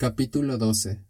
[0.00, 1.00] Capítulo 12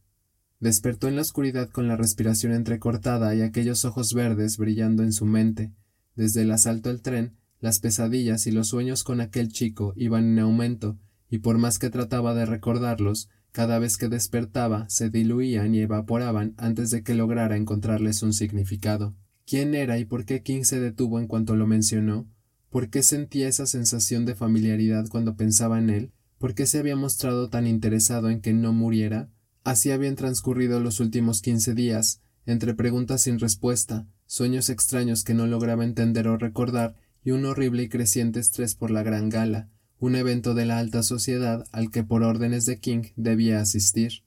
[0.60, 5.26] Despertó en la oscuridad con la respiración entrecortada y aquellos ojos verdes brillando en su
[5.26, 5.74] mente.
[6.16, 10.38] Desde el asalto al tren, las pesadillas y los sueños con aquel chico iban en
[10.38, 10.96] aumento,
[11.28, 16.54] y por más que trataba de recordarlos, cada vez que despertaba se diluían y evaporaban
[16.56, 19.14] antes de que lograra encontrarles un significado.
[19.46, 22.26] ¿Quién era y por qué King se detuvo en cuanto lo mencionó?
[22.70, 26.12] ¿Por qué sentía esa sensación de familiaridad cuando pensaba en él?
[26.38, 29.28] ¿Por qué se había mostrado tan interesado en que no muriera?
[29.64, 35.46] Así habían transcurrido los últimos quince días, entre preguntas sin respuesta, sueños extraños que no
[35.46, 40.14] lograba entender o recordar, y un horrible y creciente estrés por la gran gala, un
[40.14, 44.22] evento de la alta sociedad al que por órdenes de King debía asistir.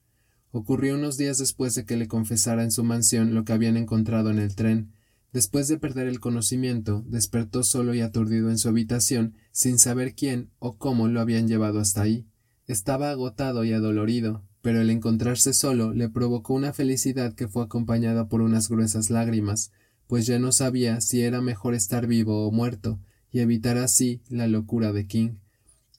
[0.51, 4.29] Ocurrió unos días después de que le confesara en su mansión lo que habían encontrado
[4.31, 4.91] en el tren.
[5.31, 10.49] Después de perder el conocimiento, despertó solo y aturdido en su habitación, sin saber quién
[10.59, 12.27] o cómo lo habían llevado hasta ahí.
[12.67, 18.27] Estaba agotado y adolorido, pero el encontrarse solo le provocó una felicidad que fue acompañada
[18.27, 19.71] por unas gruesas lágrimas,
[20.07, 22.99] pues ya no sabía si era mejor estar vivo o muerto,
[23.31, 25.35] y evitar así la locura de King.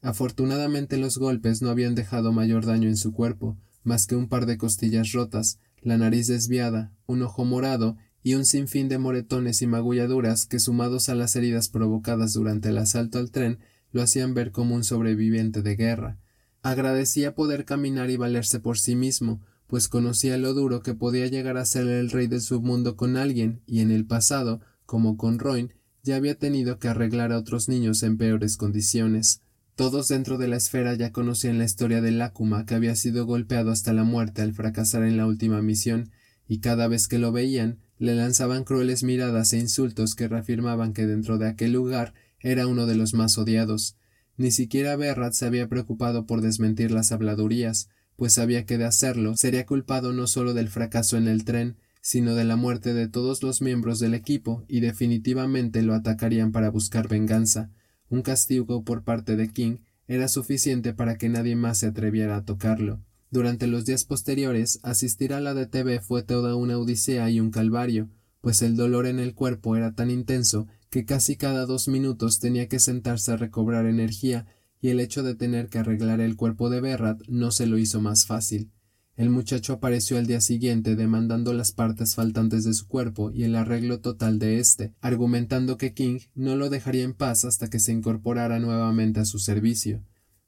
[0.03, 4.45] Afortunadamente los golpes no habían dejado mayor daño en su cuerpo, más que un par
[4.45, 9.67] de costillas rotas, la nariz desviada, un ojo morado y un sinfín de moretones y
[9.67, 13.59] magulladuras que sumados a las heridas provocadas durante el asalto al tren
[13.91, 16.19] lo hacían ver como un sobreviviente de guerra.
[16.63, 21.57] Agradecía poder caminar y valerse por sí mismo, pues conocía lo duro que podía llegar
[21.57, 25.39] a ser el rey de su mundo con alguien, y en el pasado, como con
[25.39, 29.43] Roin, ya había tenido que arreglar a otros niños en peores condiciones.
[29.75, 33.71] Todos dentro de la esfera ya conocían la historia de Lácuma, que había sido golpeado
[33.71, 36.11] hasta la muerte al fracasar en la última misión,
[36.49, 41.07] y cada vez que lo veían, le lanzaban crueles miradas e insultos que reafirmaban que
[41.07, 43.97] dentro de aquel lugar era uno de los más odiados.
[44.37, 49.37] Ni siquiera Berrat se había preocupado por desmentir las habladurías, pues sabía que de hacerlo
[49.37, 53.43] sería culpado no solo del fracaso en el tren, sino de la muerte de todos
[53.43, 57.71] los miembros del equipo y definitivamente lo atacarían para buscar venganza.
[58.09, 59.77] Un castigo por parte de King
[60.09, 63.01] era suficiente para que nadie más se atreviera a tocarlo.
[63.33, 68.11] Durante los días posteriores, asistir a la DTV fue toda una odisea y un calvario,
[68.43, 72.69] pues el dolor en el cuerpo era tan intenso que casi cada dos minutos tenía
[72.69, 74.47] que sentarse a recobrar energía
[74.83, 78.03] y el hecho de tener que arreglar el cuerpo de Berrat no se lo hizo
[78.03, 78.71] más fácil.
[79.17, 83.57] El muchacho apareció al día siguiente demandando las partes faltantes de su cuerpo y el
[83.57, 87.93] arreglo total de éste, argumentando que King no lo dejaría en paz hasta que se
[87.93, 90.05] incorporara nuevamente a su servicio.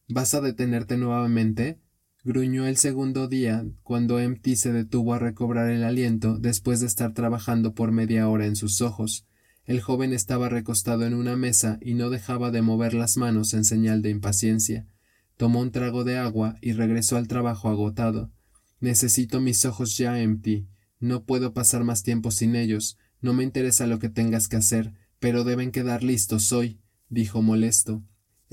[0.07, 1.79] ¿Vas a detenerte nuevamente?
[2.25, 7.13] Gruñó el segundo día, cuando Empty se detuvo a recobrar el aliento después de estar
[7.13, 9.27] trabajando por media hora en sus ojos.
[9.67, 13.65] El joven estaba recostado en una mesa y no dejaba de mover las manos en
[13.65, 14.87] señal de impaciencia.
[15.37, 18.31] Tomó un trago de agua y regresó al trabajo agotado.
[18.81, 20.67] Necesito mis ojos ya, Empty.
[21.01, 22.99] No puedo pasar más tiempo sin ellos.
[23.21, 28.03] No me interesa lo que tengas que hacer, pero deben quedar listos hoy, dijo molesto.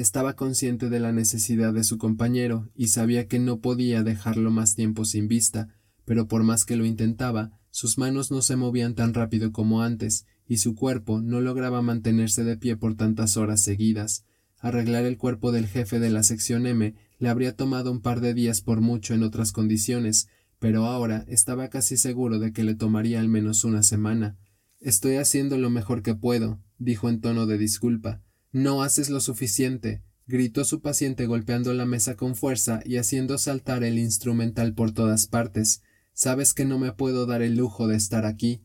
[0.01, 4.73] Estaba consciente de la necesidad de su compañero y sabía que no podía dejarlo más
[4.73, 5.75] tiempo sin vista,
[6.05, 10.25] pero por más que lo intentaba, sus manos no se movían tan rápido como antes,
[10.47, 14.25] y su cuerpo no lograba mantenerse de pie por tantas horas seguidas.
[14.57, 18.33] Arreglar el cuerpo del jefe de la sección M le habría tomado un par de
[18.33, 23.19] días por mucho en otras condiciones, pero ahora estaba casi seguro de que le tomaría
[23.19, 24.35] al menos una semana.
[24.79, 28.23] Estoy haciendo lo mejor que puedo, dijo en tono de disculpa.
[28.51, 33.83] No haces lo suficiente, gritó su paciente golpeando la mesa con fuerza y haciendo saltar
[33.83, 35.83] el instrumental por todas partes.
[36.13, 38.61] Sabes que no me puedo dar el lujo de estar aquí.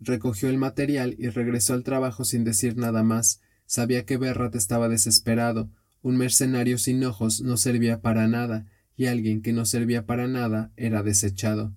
[0.00, 3.40] Recogió el material y regresó al trabajo sin decir nada más.
[3.66, 5.70] Sabía que Berrat estaba desesperado.
[6.00, 8.66] Un mercenario sin ojos no servía para nada,
[8.96, 11.74] y alguien que no servía para nada era desechado.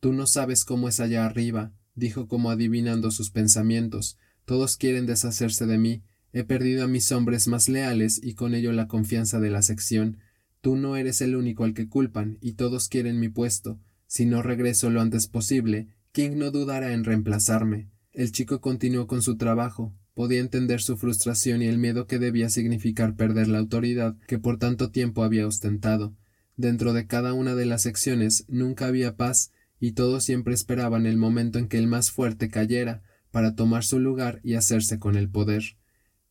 [0.00, 4.18] Tú no sabes cómo es allá arriba, dijo como adivinando sus pensamientos.
[4.44, 6.02] Todos quieren deshacerse de mí,
[6.32, 10.18] He perdido a mis hombres más leales y con ello la confianza de la sección.
[10.60, 13.80] Tú no eres el único al que culpan y todos quieren mi puesto.
[14.06, 17.88] Si no regreso lo antes posible, King no dudará en reemplazarme.
[18.12, 19.94] El chico continuó con su trabajo.
[20.14, 24.58] Podía entender su frustración y el miedo que debía significar perder la autoridad que por
[24.58, 26.16] tanto tiempo había ostentado.
[26.56, 31.16] Dentro de cada una de las secciones nunca había paz y todos siempre esperaban el
[31.16, 35.28] momento en que el más fuerte cayera para tomar su lugar y hacerse con el
[35.28, 35.77] poder.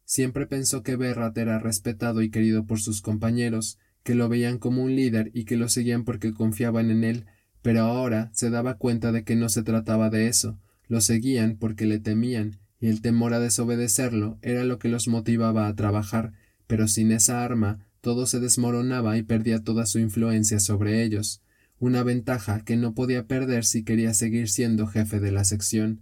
[0.10, 4.82] Siempre pensó que Berrat era respetado y querido por sus compañeros, que lo veían como
[4.82, 7.26] un líder y que lo seguían porque confiaban en él,
[7.62, 10.58] pero ahora se daba cuenta de que no se trataba de eso,
[10.88, 15.68] lo seguían porque le temían, y el temor a desobedecerlo era lo que los motivaba
[15.68, 16.32] a trabajar,
[16.68, 21.42] pero sin esa arma todo se desmoronaba y perdía toda su influencia sobre ellos.
[21.80, 26.00] una ventaja que no podía perder si quería seguir siendo jefe de la sección.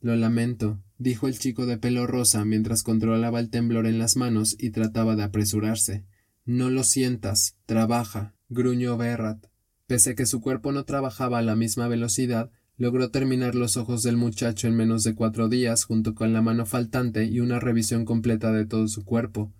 [0.00, 4.56] Lo lamento, dijo el chico de pelo rosa mientras controlaba el temblor en las manos
[4.58, 6.04] y trataba de apresurarse.
[6.44, 9.46] No lo sientas, trabaja, gruñó Berrat.
[9.86, 14.02] Pese a que su cuerpo no trabajaba a la misma velocidad, logró terminar los ojos
[14.02, 18.04] del muchacho en menos de cuatro días junto con la mano faltante y una revisión
[18.04, 19.52] completa de todo su cuerpo.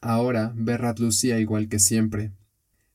[0.00, 2.32] Ahora Berrat lucía igual que siempre.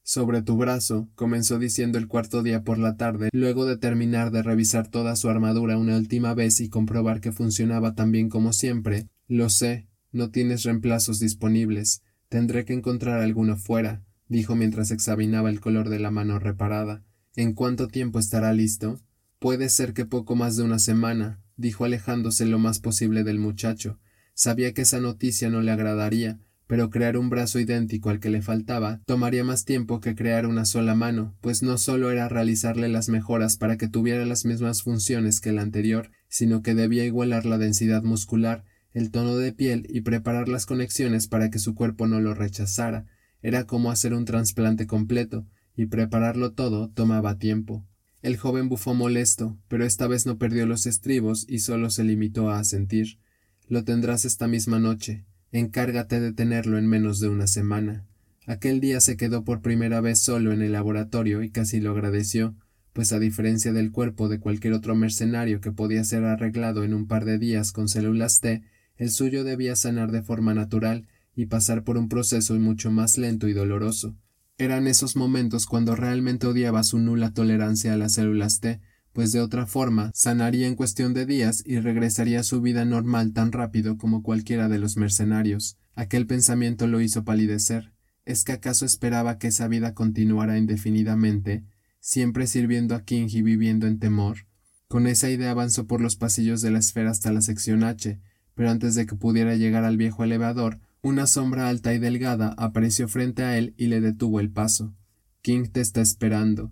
[0.06, 4.44] Sobre tu brazo, comenzó diciendo el cuarto día por la tarde, luego de terminar de
[4.44, 9.08] revisar toda su armadura una última vez y comprobar que funcionaba tan bien como siempre.
[9.30, 12.04] Lo sé, no tienes reemplazos disponibles.
[12.28, 17.06] Tendré que encontrar alguno fuera, dijo mientras examinaba el color de la mano reparada.
[17.38, 19.00] ¿En cuánto tiempo estará listo?
[19.40, 24.00] Puede ser que poco más de una semana, dijo alejándose lo más posible del muchacho.
[24.34, 28.42] Sabía que esa noticia no le agradaría, pero crear un brazo idéntico al que le
[28.42, 33.10] faltaba tomaría más tiempo que crear una sola mano, pues no solo era realizarle las
[33.10, 37.58] mejoras para que tuviera las mismas funciones que el anterior, sino que debía igualar la
[37.58, 38.64] densidad muscular,
[38.94, 43.06] el tono de piel y preparar las conexiones para que su cuerpo no lo rechazara.
[43.42, 45.46] Era como hacer un trasplante completo,
[45.76, 47.86] y prepararlo todo tomaba tiempo.
[48.22, 52.50] El joven bufó molesto, pero esta vez no perdió los estribos y solo se limitó
[52.50, 53.20] a asentir.
[53.68, 55.26] Lo tendrás esta misma noche.
[55.54, 58.08] Encárgate de tenerlo en menos de una semana.
[58.48, 62.56] Aquel día se quedó por primera vez solo en el laboratorio y casi lo agradeció,
[62.92, 67.06] pues a diferencia del cuerpo de cualquier otro mercenario que podía ser arreglado en un
[67.06, 68.64] par de días con células T,
[68.98, 73.48] el suyo debía sanar de forma natural y pasar por un proceso mucho más lento
[73.48, 74.18] y doloroso.
[74.58, 78.82] Eran esos momentos cuando realmente odiaba su nula tolerancia a las células T,
[79.14, 83.32] pues de otra forma sanaría en cuestión de días y regresaría a su vida normal
[83.32, 85.78] tan rápido como cualquiera de los mercenarios.
[85.96, 87.94] Aquel pensamiento lo hizo palidecer.
[88.26, 91.64] ¿Es que acaso esperaba que esa vida continuara indefinidamente,
[92.00, 94.48] siempre sirviendo a King y viviendo en temor?
[94.88, 98.20] Con esa idea avanzó por los pasillos de la esfera hasta la sección H,
[98.56, 103.08] pero antes de que pudiera llegar al viejo elevador, una sombra alta y delgada apareció
[103.08, 104.96] frente a él y le detuvo el paso.
[105.42, 106.72] King te está esperando.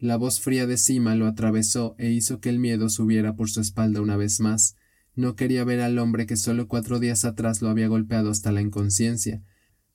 [0.00, 3.60] La voz fría de Sima lo atravesó e hizo que el miedo subiera por su
[3.60, 4.74] espalda una vez más.
[5.14, 8.62] No quería ver al hombre que solo cuatro días atrás lo había golpeado hasta la
[8.62, 9.42] inconsciencia.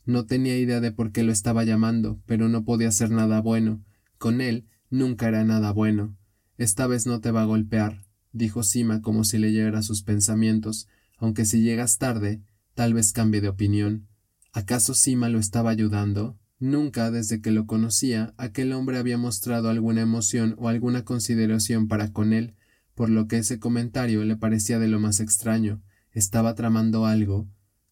[0.06, 3.84] No tenía idea de por qué lo estaba llamando, pero no podía ser nada bueno.
[4.20, 6.16] Con él nunca era nada bueno.
[6.60, 10.88] Esta vez no te va a golpear, dijo Sima como si leyera sus pensamientos,
[11.18, 12.44] aunque si llegas tarde,
[12.76, 14.08] tal vez cambie de opinión.
[14.54, 16.38] ¿Acaso Sima lo estaba ayudando?
[16.60, 22.14] Nunca desde que lo conocía aquel hombre había mostrado alguna emoción o alguna consideración para
[22.14, 22.56] con él,
[22.96, 25.82] por lo que ese comentario le parecía de lo más extraño.
[26.12, 27.48] Estaba tramando algo.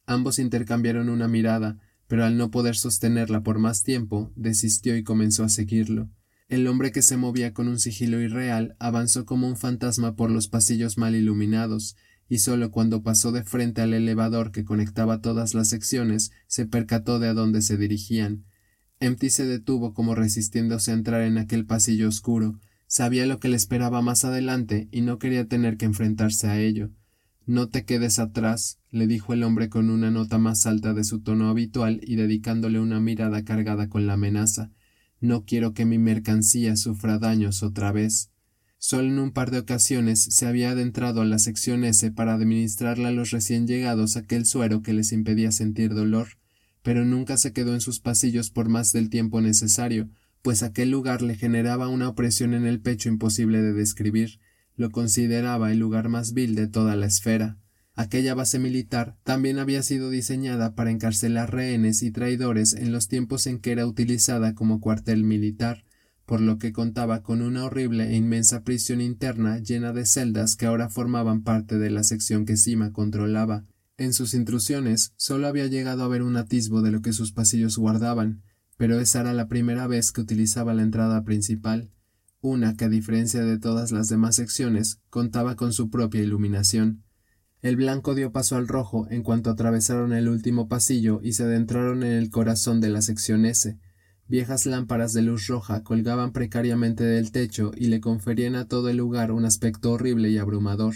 [0.06, 5.44] Ambos intercambiaron una mirada, pero al no poder sostenerla por más tiempo, desistió y comenzó
[5.44, 6.10] a seguirlo.
[6.48, 10.48] El hombre que se movía con un sigilo irreal avanzó como un fantasma por los
[10.48, 11.98] pasillos mal iluminados,
[12.30, 17.20] y solo cuando pasó de frente al elevador que conectaba todas las secciones se percató
[17.20, 18.46] de a dónde se dirigían.
[19.04, 22.62] Empty se detuvo como resistiéndose a entrar en aquel pasillo oscuro.
[22.88, 26.90] Sabía lo que le esperaba más adelante y no quería tener que enfrentarse a ello.
[27.46, 31.20] No te quedes atrás, le dijo el hombre con una nota más alta de su
[31.20, 34.72] tono habitual y dedicándole una mirada cargada con la amenaza.
[35.20, 38.32] No quiero que mi mercancía sufra daños otra vez.
[38.78, 43.08] Solo en un par de ocasiones se había adentrado a la sección S para administrarle
[43.08, 46.38] a los recién llegados aquel suero que les impedía sentir dolor
[46.84, 50.10] pero nunca se quedó en sus pasillos por más del tiempo necesario,
[50.44, 54.40] pues aquel lugar le generaba una opresión en el pecho imposible de describir.
[54.76, 57.58] Lo consideraba el lugar más vil de toda la esfera.
[57.96, 63.48] Aquella base militar también había sido diseñada para encarcelar rehenes y traidores en los tiempos
[63.48, 65.86] en que era utilizada como cuartel militar,
[66.26, 70.66] por lo que contaba con una horrible e inmensa prisión interna llena de celdas que
[70.66, 73.66] ahora formaban parte de la sección que Sima controlaba,
[74.04, 77.78] en sus intrusiones solo había llegado a ver un atisbo de lo que sus pasillos
[77.78, 78.44] guardaban,
[78.78, 81.90] pero esa era la primera vez que utilizaba la entrada principal,
[82.42, 87.04] una que a diferencia de todas las demás secciones contaba con su propia iluminación.
[87.62, 92.04] El blanco dio paso al rojo en cuanto atravesaron el último pasillo y se adentraron
[92.04, 93.80] en el corazón de la sección S.
[94.28, 98.98] Viejas lámparas de luz roja colgaban precariamente del techo y le conferían a todo el
[98.98, 100.94] lugar un aspecto horrible y abrumador.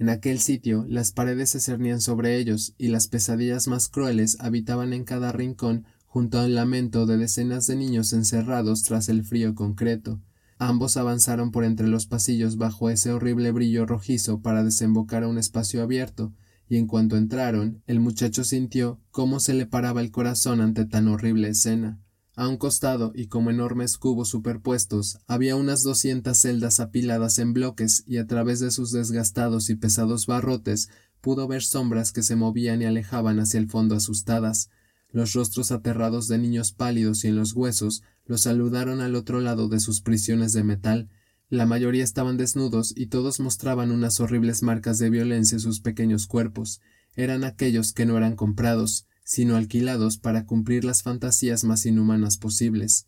[0.00, 4.94] En aquel sitio las paredes se cernían sobre ellos y las pesadillas más crueles habitaban
[4.94, 10.18] en cada rincón junto al lamento de decenas de niños encerrados tras el frío concreto.
[10.56, 15.36] Ambos avanzaron por entre los pasillos bajo ese horrible brillo rojizo para desembocar a un
[15.36, 16.32] espacio abierto,
[16.66, 21.08] y en cuanto entraron, el muchacho sintió cómo se le paraba el corazón ante tan
[21.08, 22.00] horrible escena.
[22.36, 28.04] A un costado y como enormes cubos superpuestos había unas doscientas celdas apiladas en bloques
[28.06, 30.88] y a través de sus desgastados y pesados barrotes
[31.20, 34.70] pudo ver sombras que se movían y alejaban hacia el fondo asustadas.
[35.10, 39.68] Los rostros aterrados de niños pálidos y en los huesos los saludaron al otro lado
[39.68, 41.10] de sus prisiones de metal.
[41.48, 46.28] La mayoría estaban desnudos y todos mostraban unas horribles marcas de violencia en sus pequeños
[46.28, 46.80] cuerpos.
[47.16, 53.06] Eran aquellos que no eran comprados, sino alquilados para cumplir las fantasías más inhumanas posibles.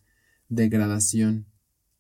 [0.49, 1.47] Degradación.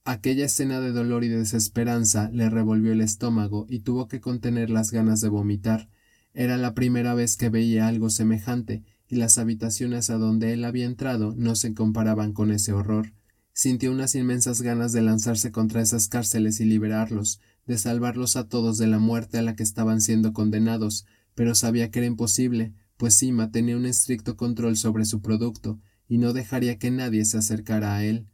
[0.04, 4.92] Aquella escena de dolor y desesperanza le revolvió el estómago y tuvo que contener las
[4.92, 5.88] ganas de vomitar.
[6.34, 10.84] Era la primera vez que veía algo semejante, y las habitaciones a donde él había
[10.84, 13.14] entrado no se comparaban con ese horror.
[13.52, 18.78] Sintió unas inmensas ganas de lanzarse contra esas cárceles y liberarlos, de salvarlos a todos
[18.78, 23.16] de la muerte a la que estaban siendo condenados, pero sabía que era imposible, pues
[23.16, 27.96] Sima tenía un estricto control sobre su producto y no dejaría que nadie se acercara
[27.96, 28.28] a él.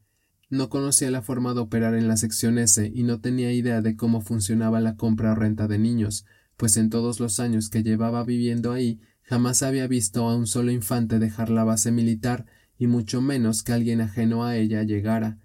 [0.50, 3.96] No conocía la forma de operar en la sección S y no tenía idea de
[3.96, 6.26] cómo funcionaba la compra o renta de niños,
[6.58, 10.70] pues en todos los años que llevaba viviendo ahí jamás había visto a un solo
[10.70, 12.44] infante dejar la base militar
[12.76, 15.38] y mucho menos que alguien ajeno a ella llegara,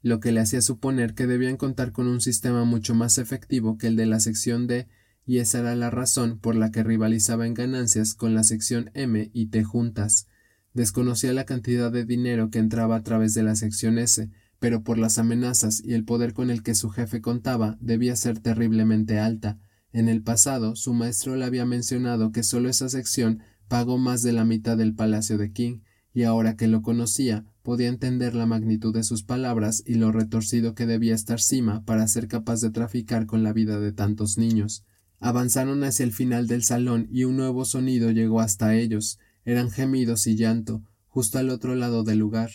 [0.00, 3.88] lo que le hacía suponer que debían contar con un sistema mucho más efectivo que
[3.88, 4.88] el de la sección D
[5.30, 9.30] y esa era la razón por la que rivalizaba en ganancias con la sección M
[9.32, 10.26] y T juntas.
[10.74, 14.98] Desconocía la cantidad de dinero que entraba a través de la sección S, pero por
[14.98, 19.60] las amenazas y el poder con el que su jefe contaba debía ser terriblemente alta.
[19.92, 24.32] En el pasado, su maestro le había mencionado que solo esa sección pagó más de
[24.32, 25.78] la mitad del palacio de King,
[26.12, 30.74] y ahora que lo conocía, podía entender la magnitud de sus palabras y lo retorcido
[30.74, 34.84] que debía estar Sima para ser capaz de traficar con la vida de tantos niños.
[35.20, 39.18] Avanzaron hacia el final del salón y un nuevo sonido llegó hasta ellos.
[39.44, 42.50] Eran gemidos y llanto, justo al otro lado del lugar.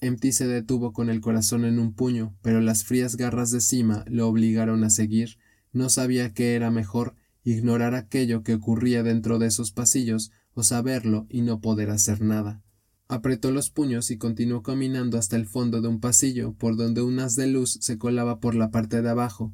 [0.00, 4.04] Empty se detuvo con el corazón en un puño, pero las frías garras de cima
[4.06, 5.38] lo obligaron a seguir.
[5.72, 11.26] No sabía qué era mejor, ignorar aquello que ocurría dentro de esos pasillos, o saberlo
[11.28, 12.62] y no poder hacer nada.
[13.08, 17.18] Apretó los puños y continuó caminando hasta el fondo de un pasillo, por donde un
[17.18, 19.52] haz de luz se colaba por la parte de abajo.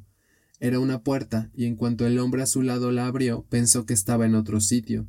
[0.61, 3.95] Era una puerta, y en cuanto el hombre a su lado la abrió, pensó que
[3.95, 5.07] estaba en otro sitio.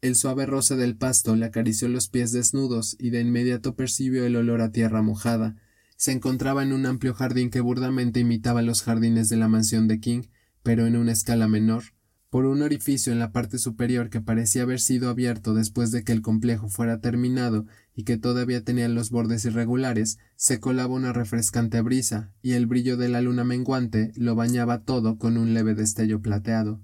[0.00, 4.36] El suave roce del pasto le acarició los pies desnudos y de inmediato percibió el
[4.36, 5.56] olor a tierra mojada.
[5.96, 9.98] Se encontraba en un amplio jardín que burdamente imitaba los jardines de la mansión de
[9.98, 10.22] King,
[10.62, 11.82] pero en una escala menor.
[12.30, 16.12] Por un orificio en la parte superior que parecía haber sido abierto después de que
[16.12, 21.80] el complejo fuera terminado y que todavía tenía los bordes irregulares, se colaba una refrescante
[21.82, 26.20] brisa, y el brillo de la luna menguante lo bañaba todo con un leve destello
[26.20, 26.80] plateado.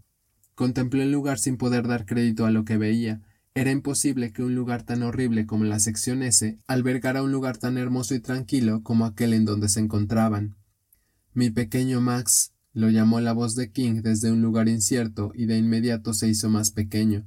[0.54, 3.20] Contempló el lugar sin poder dar crédito a lo que veía.
[3.54, 7.78] Era imposible que un lugar tan horrible como la sección S albergara un lugar tan
[7.78, 10.56] hermoso y tranquilo como aquel en donde se encontraban.
[11.34, 15.58] Mi pequeño Max, lo llamó la voz de King desde un lugar incierto y de
[15.58, 17.26] inmediato se hizo más pequeño.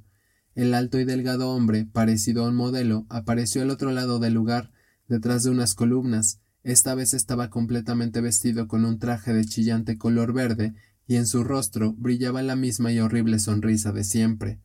[0.55, 4.71] El alto y delgado hombre, parecido a un modelo, apareció al otro lado del lugar,
[5.07, 6.39] detrás de unas columnas.
[6.63, 10.73] Esta vez estaba completamente vestido con un traje de chillante color verde,
[11.07, 14.59] y en su rostro brillaba la misma y horrible sonrisa de siempre.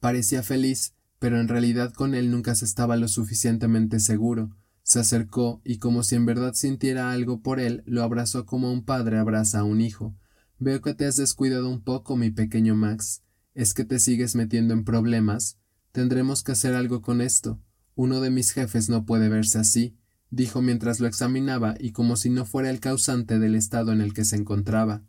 [0.00, 4.56] Parecía feliz, pero en realidad con él nunca se estaba lo suficientemente seguro.
[4.82, 8.84] Se acercó y como si en verdad sintiera algo por él, lo abrazó como un
[8.84, 10.14] padre abraza a un hijo.
[10.58, 13.22] Veo que te has descuidado un poco, mi pequeño Max.
[13.54, 15.58] ¿Es que te sigues metiendo en problemas?
[15.92, 17.60] Tendremos que hacer algo con esto.
[17.96, 19.96] Uno de mis jefes no puede verse así,
[20.30, 24.12] dijo mientras lo examinaba y como si no fuera el causante del estado en el
[24.12, 25.02] que se encontraba.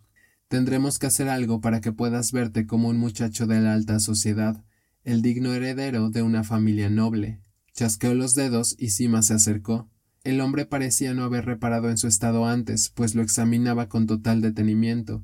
[0.48, 4.64] Tendremos que hacer algo para que puedas verte como un muchacho de la alta sociedad,
[5.04, 7.40] el digno heredero de una familia noble.
[7.74, 9.90] Chasqueó los dedos y Sima se acercó.
[10.24, 14.42] El hombre parecía no haber reparado en su estado antes, pues lo examinaba con total
[14.42, 15.24] detenimiento.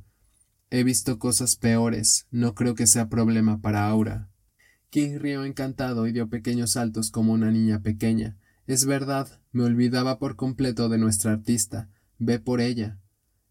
[0.73, 2.27] He visto cosas peores.
[2.31, 4.29] No creo que sea problema para Aura.
[4.89, 8.37] King rió encantado y dio pequeños saltos como una niña pequeña.
[8.67, 11.89] Es verdad, me olvidaba por completo de nuestra artista.
[12.19, 12.99] Ve por ella.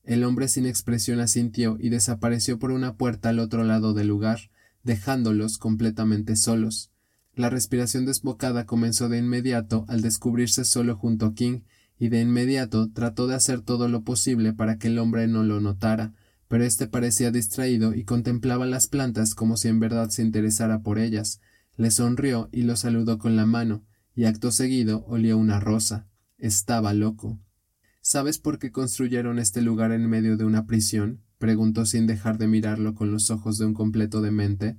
[0.03, 4.51] El hombre sin expresión asintió y desapareció por una puerta al otro lado del lugar,
[4.83, 6.91] dejándolos completamente solos.
[7.35, 11.61] La respiración desbocada comenzó de inmediato al descubrirse solo junto a King,
[11.99, 15.61] y de inmediato trató de hacer todo lo posible para que el hombre no lo
[15.61, 16.15] notara,
[16.51, 20.99] pero éste parecía distraído y contemplaba las plantas como si en verdad se interesara por
[20.99, 21.41] ellas.
[21.77, 23.85] Le sonrió y lo saludó con la mano,
[24.17, 26.09] y acto seguido olió una rosa.
[26.39, 27.39] Estaba loco.
[28.01, 31.21] ¿Sabes por qué construyeron este lugar en medio de una prisión?
[31.39, 34.77] preguntó sin dejar de mirarlo con los ojos de un completo demente.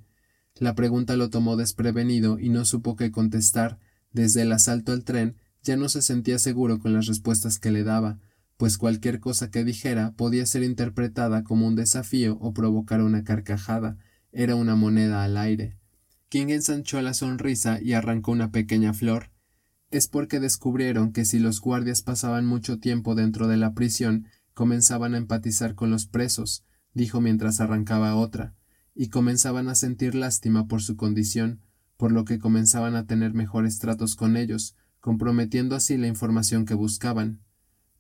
[0.58, 3.80] La pregunta lo tomó desprevenido y no supo qué contestar.
[4.12, 7.86] Desde el asalto al tren ya no se sentía seguro con las respuestas que le
[7.86, 8.20] daba,
[8.62, 13.98] pues cualquier cosa que dijera podía ser interpretada como un desafío o provocar una carcajada,
[14.32, 15.80] era una moneda al aire.
[16.30, 19.32] King ensanchó la sonrisa y arrancó una pequeña flor.
[19.89, 25.15] Es porque descubrieron que si los guardias pasaban mucho tiempo dentro de la prisión, comenzaban
[25.15, 26.63] a empatizar con los presos,
[26.94, 28.53] dijo mientras arrancaba otra,
[28.94, 31.62] y comenzaban a sentir lástima por su condición,
[31.98, 36.75] por lo que comenzaban a tener mejores tratos con ellos, comprometiendo así la información que
[36.75, 37.41] buscaban.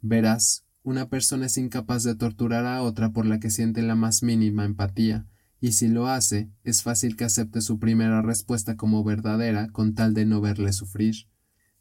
[0.01, 4.23] Verás, una persona es incapaz de torturar a otra por la que siente la más
[4.23, 5.27] mínima empatía,
[5.59, 10.15] y si lo hace, es fácil que acepte su primera respuesta como verdadera con tal
[10.15, 11.27] de no verle sufrir.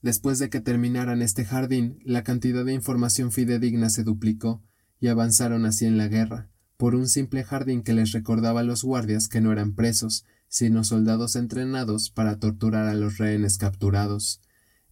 [0.02, 4.62] Después de que terminaran este jardín, la cantidad de información fidedigna se duplicó,
[5.00, 8.84] y avanzaron así en la guerra, por un simple jardín que les recordaba a los
[8.84, 14.42] guardias que no eran presos, sino soldados entrenados para torturar a los rehenes capturados.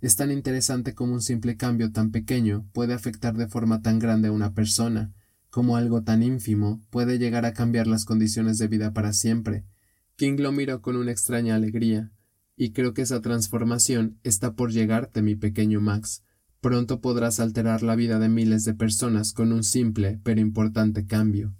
[0.00, 4.28] Es tan interesante como un simple cambio tan pequeño puede afectar de forma tan grande
[4.28, 5.12] a una persona,
[5.50, 9.64] como algo tan ínfimo puede llegar a cambiar las condiciones de vida para siempre.
[10.16, 12.12] King lo miró con una extraña alegría,
[12.56, 16.22] y creo que esa transformación está por llegarte, mi pequeño Max.
[16.60, 21.54] Pronto podrás alterar la vida de miles de personas con un simple pero importante cambio.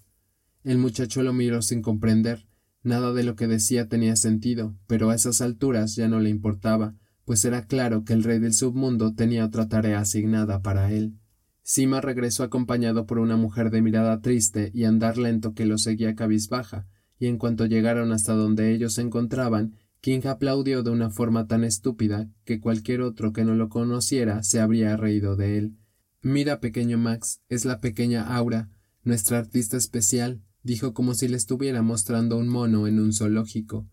[0.64, 2.48] El muchacho lo miró sin comprender.
[2.82, 6.96] Nada de lo que decía tenía sentido, pero a esas alturas ya no le importaba,
[7.28, 11.18] pues era claro que el rey del submundo tenía otra tarea asignada para él.
[11.62, 16.14] Sima regresó acompañado por una mujer de mirada triste y andar lento que lo seguía
[16.14, 16.86] cabizbaja,
[17.18, 21.64] y en cuanto llegaron hasta donde ellos se encontraban, King aplaudió de una forma tan
[21.64, 25.76] estúpida que cualquier otro que no lo conociera se habría reído de él.
[26.22, 28.70] Mira, pequeño Max, es la pequeña Aura,
[29.04, 33.86] nuestra artista especial, dijo como si le estuviera mostrando un mono en un zoológico.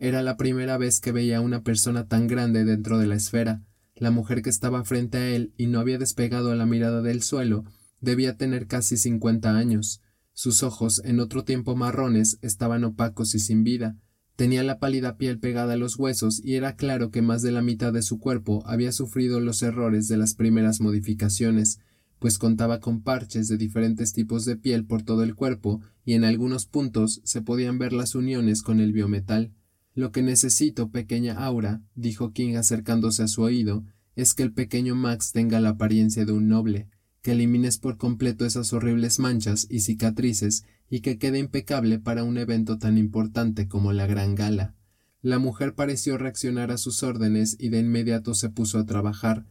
[0.00, 3.64] Era la primera vez que veía a una persona tan grande dentro de la esfera.
[3.96, 7.64] La mujer que estaba frente a él y no había despegado la mirada del suelo
[8.00, 10.00] debía tener casi cincuenta años.
[10.34, 13.96] Sus ojos, en otro tiempo marrones, estaban opacos y sin vida.
[14.36, 17.60] Tenía la pálida piel pegada a los huesos y era claro que más de la
[17.60, 21.80] mitad de su cuerpo había sufrido los errores de las primeras modificaciones,
[22.20, 26.22] pues contaba con parches de diferentes tipos de piel por todo el cuerpo y en
[26.22, 29.52] algunos puntos se podían ver las uniones con el biometal.
[29.98, 33.84] Lo que necesito, pequeña Aura, dijo King acercándose a su oído,
[34.14, 36.86] es que el pequeño Max tenga la apariencia de un noble,
[37.20, 42.38] que elimines por completo esas horribles manchas y cicatrices y que quede impecable para un
[42.38, 44.76] evento tan importante como la gran gala.
[45.20, 49.46] La mujer pareció reaccionar a sus órdenes y de inmediato se puso a trabajar.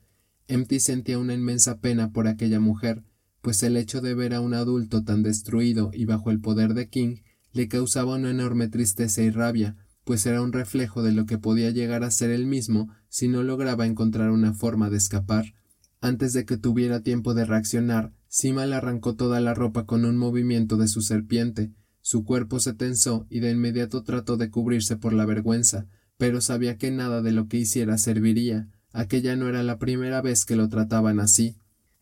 [0.47, 3.03] Empty sentía una inmensa pena por aquella mujer,
[3.41, 6.87] pues el hecho de ver a un adulto tan destruido y bajo el poder de
[6.87, 7.17] King
[7.51, 9.75] le causaba una enorme tristeza y rabia,
[10.07, 13.43] pues era un reflejo de lo que podía llegar a ser él mismo si no
[13.43, 15.53] lograba encontrar una forma de escapar.
[15.99, 20.15] Antes de que tuviera tiempo de reaccionar, Sima le arrancó toda la ropa con un
[20.15, 21.73] movimiento de su serpiente.
[21.99, 26.77] Su cuerpo se tensó y de inmediato trató de cubrirse por la vergüenza, pero sabía
[26.77, 28.69] que nada de lo que hiciera serviría.
[28.93, 31.57] Aquella no era la primera vez que lo trataban así.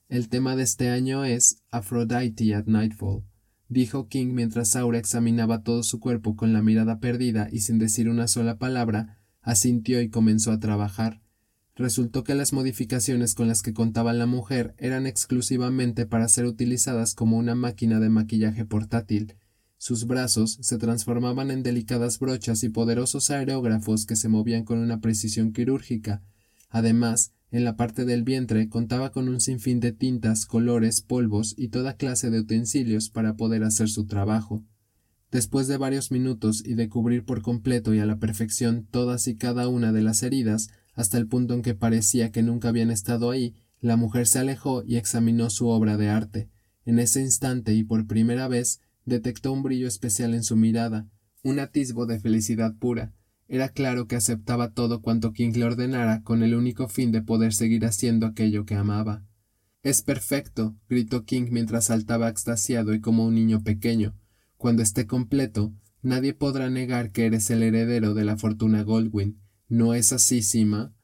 [0.09, 3.23] El tema de este año es Aphrodite at Nightfall
[3.69, 8.09] dijo King mientras Aura examinaba todo su cuerpo con la mirada perdida y sin decir
[8.09, 11.21] una sola palabra, asintió y comenzó a trabajar.
[11.75, 17.15] Resultó que las modificaciones con las que contaba la mujer eran exclusivamente para ser utilizadas
[17.15, 19.35] como una máquina de maquillaje portátil.
[19.77, 25.01] Sus brazos se transformaban en delicadas brochas y poderosos aerógrafos que se movían con una
[25.01, 26.23] precisión quirúrgica.
[26.69, 31.69] Además, en la parte del vientre contaba con un sinfín de tintas, colores, polvos y
[31.69, 34.65] toda clase de utensilios para poder hacer su trabajo.
[35.31, 39.37] Después de varios minutos y de cubrir por completo y a la perfección todas y
[39.37, 43.31] cada una de las heridas, hasta el punto en que parecía que nunca habían estado
[43.31, 46.49] ahí, la mujer se alejó y examinó su obra de arte.
[46.83, 51.07] En ese instante y por primera vez detectó un brillo especial en su mirada,
[51.41, 53.13] un atisbo de felicidad pura,
[53.47, 57.53] era claro que aceptaba todo cuanto King le ordenara con el único fin de poder
[57.53, 59.23] seguir haciendo aquello que amaba.
[59.83, 64.15] Es perfecto, gritó King mientras saltaba extasiado y como un niño pequeño.
[64.57, 69.39] Cuando esté completo, nadie podrá negar que eres el heredero de la fortuna Goldwyn.
[69.69, 70.95] ¿No es así, Sima?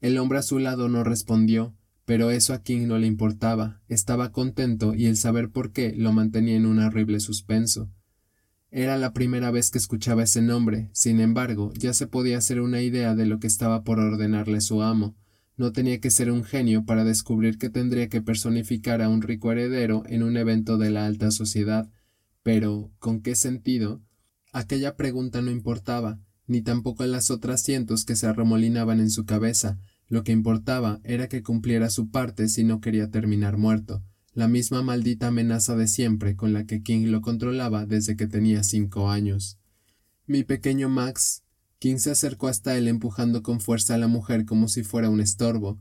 [0.00, 3.82] El hombre a su lado no respondió, pero eso a King no le importaba.
[3.88, 7.90] Estaba contento y el saber por qué lo mantenía en un horrible suspenso.
[8.76, 12.82] Era la primera vez que escuchaba ese nombre, sin embargo, ya se podía hacer una
[12.82, 15.14] idea de lo que estaba por ordenarle su amo.
[15.56, 19.52] No tenía que ser un genio para descubrir que tendría que personificar a un rico
[19.52, 21.88] heredero en un evento de la alta sociedad.
[22.42, 24.02] Pero, ¿con qué sentido?
[24.52, 29.78] Aquella pregunta no importaba, ni tampoco las otras cientos que se arremolinaban en su cabeza,
[30.08, 34.02] Lo que importaba era que cumpliera su parte si no quería terminar muerto,
[34.34, 38.64] la misma maldita amenaza de siempre con la que King lo controlaba desde que tenía
[38.64, 39.58] cinco años.
[40.26, 41.42] Mi pequeño Max.
[41.78, 45.20] King se acercó hasta él empujando con fuerza a la mujer como si fuera un
[45.20, 45.78] estorbo.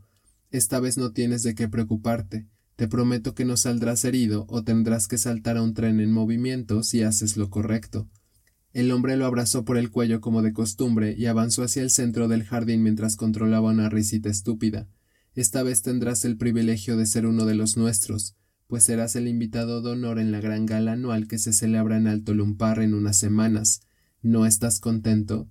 [0.52, 2.46] Esta vez no tienes de qué preocuparte.
[2.76, 6.84] Te prometo que no saldrás herido o tendrás que saltar a un tren en movimiento
[6.84, 8.08] si haces lo correcto.
[8.72, 12.28] El hombre lo abrazó por el cuello como de costumbre y avanzó hacia el centro
[12.28, 14.88] del jardín mientras controlaba una risita estúpida.
[15.34, 18.36] Esta vez tendrás el privilegio de ser uno de los nuestros
[18.74, 22.08] pues serás el invitado de honor en la gran gala anual que se celebra en
[22.08, 23.82] Alto Lumpar en unas semanas.
[24.24, 25.48] ¿No estás contento?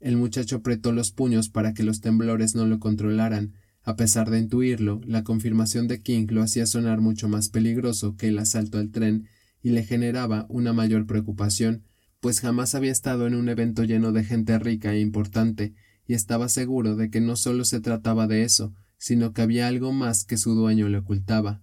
[0.00, 3.54] El muchacho apretó los puños para que los temblores no lo controlaran.
[3.84, 8.28] A pesar de intuirlo, la confirmación de King lo hacía sonar mucho más peligroso que
[8.28, 9.28] el asalto al tren
[9.62, 11.84] y le generaba una mayor preocupación,
[12.20, 15.72] pues jamás había estado en un evento lleno de gente rica e importante,
[16.06, 19.94] y estaba seguro de que no solo se trataba de eso, sino que había algo
[19.94, 21.62] más que su dueño le ocultaba.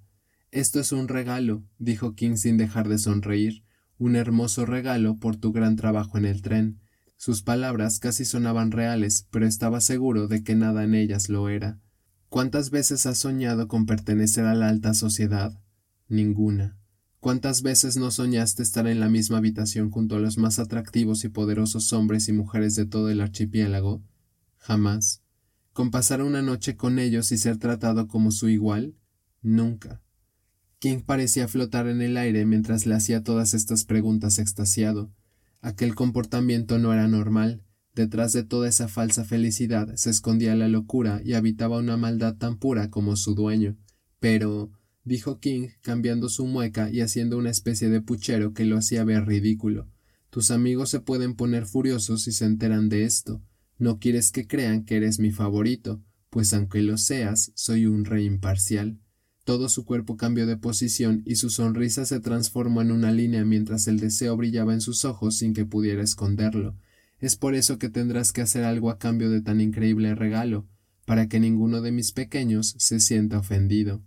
[0.56, 3.65] Esto es un regalo, dijo King sin dejar de sonreír,
[3.98, 6.80] un hermoso regalo por tu gran trabajo en el tren.
[7.18, 11.82] Sus palabras casi sonaban reales, pero estaba seguro de que nada en ellas lo era.
[12.30, 15.62] ¿Cuántas veces has soñado con pertenecer a la alta sociedad?
[16.08, 16.78] Ninguna.
[17.20, 21.28] ¿Cuántas veces no soñaste estar en la misma habitación junto a los más atractivos y
[21.28, 24.06] poderosos hombres y mujeres de todo el archipiélago?
[24.60, 25.22] Jamás.
[25.74, 28.96] ¿Con pasar una noche con ellos y ser tratado como su igual?
[29.41, 30.05] Nunca.
[30.80, 35.12] King parecía flotar en el aire mientras le hacía todas estas preguntas extasiado.
[35.62, 37.64] Aquel comportamiento no era normal.
[37.96, 42.58] Detrás de toda esa falsa felicidad se escondía la locura y habitaba una maldad tan
[42.58, 43.78] pura como su dueño.
[44.20, 44.70] Pero,
[45.06, 49.26] dijo King, cambiando su mueca y haciendo una especie de puchero que lo hacía ver
[49.26, 49.90] ridículo.
[50.30, 53.42] Tus amigos se pueden poner furiosos si se enteran de esto.
[53.78, 58.26] No quieres que crean que eres mi favorito, pues aunque lo seas, soy un rey
[58.26, 59.00] imparcial.
[59.45, 63.88] Todo su cuerpo cambió de posición y su sonrisa se transformó en una línea mientras
[63.88, 66.75] el deseo brillaba en sus ojos sin que pudiera esconderlo.
[67.19, 70.65] Es por eso que tendrás que hacer algo a cambio de tan increíble regalo,
[71.05, 74.01] para que ninguno de mis pequeños se sienta ofendido.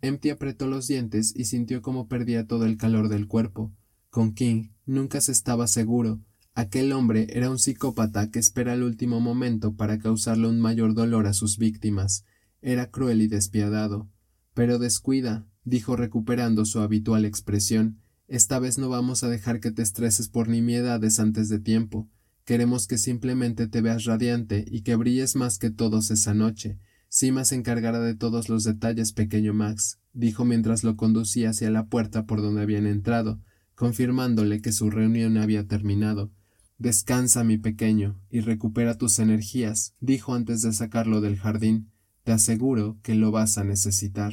[0.00, 3.72] Empty apretó los dientes y sintió como perdía todo el calor del cuerpo.
[4.10, 6.20] Con King nunca se estaba seguro.
[6.54, 11.26] Aquel hombre era un psicópata que espera el último momento para causarle un mayor dolor
[11.26, 12.24] a sus víctimas.
[12.62, 14.08] Era cruel y despiadado.
[14.54, 17.98] Pero descuida, dijo recuperando su habitual expresión.
[18.28, 22.08] Esta vez no vamos a dejar que te estreses por nimiedades antes de tiempo.
[22.44, 26.78] Queremos que simplemente te veas radiante y que brilles más que todos esa noche.
[27.08, 31.86] Sima se encargará de todos los detalles, pequeño Max, dijo mientras lo conducía hacia la
[31.86, 33.40] puerta por donde habían entrado,
[33.74, 36.32] confirmándole que su reunión había terminado.
[36.78, 41.92] Descansa, mi pequeño, y recupera tus energías, dijo antes de sacarlo del jardín.
[42.24, 44.32] Te aseguro que lo vas a necesitar.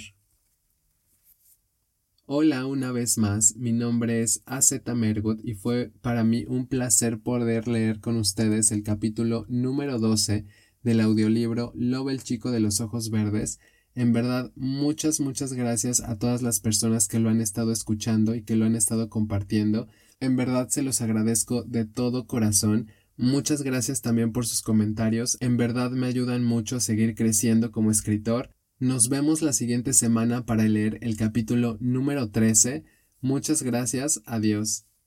[2.25, 7.19] Hola una vez más, mi nombre es AZ Mergut y fue para mí un placer
[7.19, 10.45] poder leer con ustedes el capítulo número 12
[10.81, 13.59] del audiolibro Love el chico de los ojos verdes.
[13.93, 18.43] En verdad, muchas, muchas gracias a todas las personas que lo han estado escuchando y
[18.43, 19.89] que lo han estado compartiendo.
[20.21, 22.87] En verdad se los agradezco de todo corazón.
[23.21, 27.91] Muchas gracias también por sus comentarios, en verdad me ayudan mucho a seguir creciendo como
[27.91, 28.49] escritor.
[28.79, 32.83] Nos vemos la siguiente semana para leer el capítulo número 13.
[33.21, 34.87] Muchas gracias, adiós.